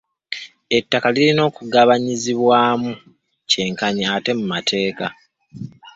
[0.77, 2.91] Ettaka lirina okugabanyizibwamu
[3.49, 5.07] kyenkanyi ate mu mateeka.